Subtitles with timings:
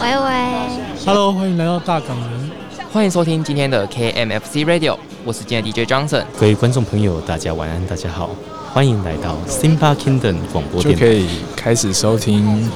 [0.00, 2.50] 喂喂，Hello，欢迎来到大港人，
[2.92, 6.24] 欢迎收听今天的 KMFC Radio，我是今天的 DJ Johnson。
[6.38, 8.30] 各位观众朋友，大家晚安，大家好，
[8.72, 12.70] 欢迎来到 Simba Kingdom 广播电台，可以开始收听。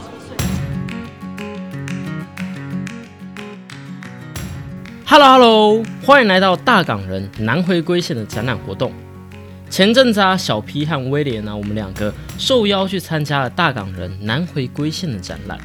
[5.07, 8.93] Hello Hello，欢迎来到大港人南回归线的展览活动。
[9.71, 15.59] 前阵子啊，小 P 和威廉呢，我们两个受邀去参加了大港人南回归线的展览。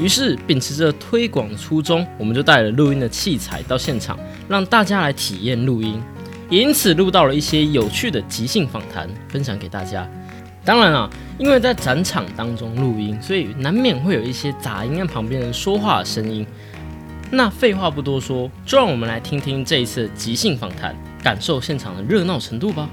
[0.00, 6.00] 于是秉持着推广的初衷，我们就带了录音的器材到现场，让大家来体验录音。
[6.48, 10.08] 也因此录到了一些有趣的即兴访谈，分享给大家。
[10.64, 16.46] 当然啊，因为在展场当中录音，所以难免会有一些杂音跟旁边人说话的声音。
[17.30, 22.88] 那废话不多说，就让我们来听听这一次即兴访谈，感受现场的热闹程度吧。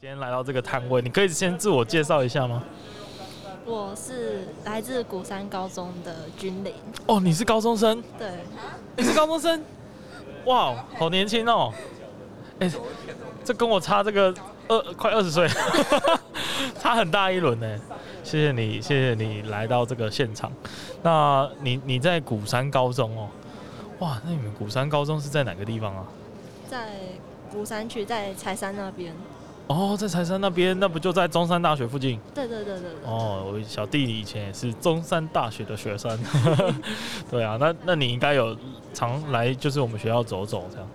[0.00, 2.62] 今天来到这个摊位，你可以先自我介绍一下吗？
[3.66, 6.72] 我是来自鼓山高中的君玲。
[7.04, 8.02] 哦，你是高中生？
[8.18, 8.30] 对，
[8.96, 9.62] 你是高中生？
[10.46, 11.70] 哇，好年轻哦！
[12.60, 12.72] 哎，
[13.44, 14.34] 这跟我差这个。
[14.68, 15.46] 二快二十岁，
[16.80, 17.78] 差很大一轮呢。
[18.24, 20.50] 谢谢你，谢谢你来到这个现场。
[21.02, 23.28] 那你你在鼓山高中哦，
[23.98, 26.06] 哇，那你们鼓山高中是在哪个地方啊？
[26.70, 26.88] 在
[27.52, 29.12] 鼓山区，在柴山那边。
[29.72, 32.18] 哦，在柴山那边，那不就在中山大学附近？
[32.34, 32.90] 对对对对。
[33.04, 36.18] 哦，我小弟以前也是中山大学的学生。
[37.30, 38.56] 对啊，那那你应该有
[38.92, 40.88] 常来，就是我们学校走走这样。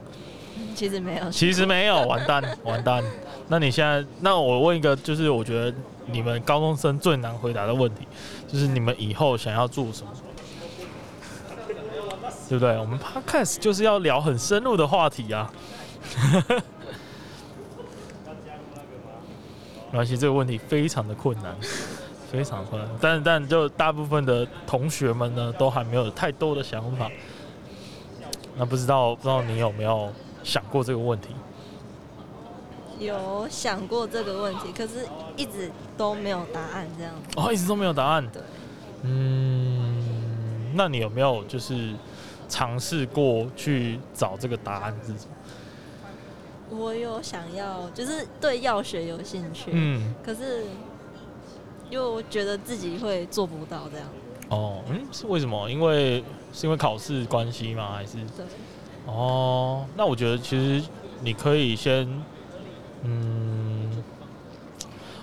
[0.75, 1.31] 其实没有。
[1.31, 3.01] 其实没有，完蛋 完蛋。
[3.47, 5.73] 那你现在，那我问一个，就是我觉得
[6.07, 8.05] 你们高中生最难回答的问题，
[8.45, 10.11] 就是你们以后想要做什么，
[12.49, 12.77] 对不对？
[12.77, 15.49] 我们 podcast 就是要聊很深入的话题啊。
[19.95, 21.55] 没关系，这个问题非常的困难，
[22.29, 22.91] 非常困难。
[22.99, 27.09] 但但就大部分的同学们呢，都还没有太多的想法。
[28.57, 30.11] 那不知道不知道你有没有
[30.43, 31.29] 想过这个问题？
[32.99, 35.07] 有想过这个问题，可是
[35.37, 37.39] 一直都没有答案，这样子。
[37.39, 38.29] 哦，一直都没有答案。
[38.33, 38.41] 对。
[39.03, 41.93] 嗯，那你有没有就是
[42.49, 45.35] 尝试过去找这个答案是什么？
[46.69, 49.71] 我有想要，就是对药学有兴趣。
[49.73, 50.13] 嗯。
[50.23, 50.65] 可是
[51.89, 54.07] 又觉得自己会做不到这样。
[54.49, 55.69] 哦，嗯，是为什么？
[55.69, 56.23] 因为
[56.53, 57.93] 是因为考试关系吗？
[57.93, 58.17] 还是？
[58.35, 58.45] 对。
[59.05, 60.87] 哦，那我觉得其实
[61.21, 62.07] 你可以先。
[63.07, 64.03] 嗯，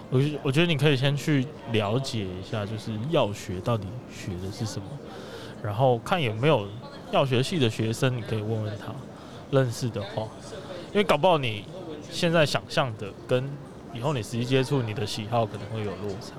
[0.08, 4.86] 我我觉得你可以先去了解一下，就是药学到底学的是什么，
[5.64, 6.68] 然后看有没有
[7.10, 8.94] 药学系的学生，你可以问问他
[9.50, 10.28] 认识的话，
[10.92, 11.64] 因为搞不好你
[12.10, 13.48] 现在想象的跟
[13.94, 16.34] 以后你实际接触你的喜好可能会有落差，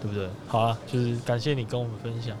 [0.00, 0.28] 对不对？
[0.46, 2.36] 好啊，就是感谢你跟我们分享。